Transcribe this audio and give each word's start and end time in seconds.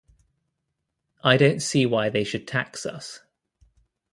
I 1.23 1.37
don't 1.37 1.61
see 1.61 1.85
why 1.85 2.09
they 2.09 2.23
should 2.23 2.47
tax 2.47 2.87
us. 2.87 3.19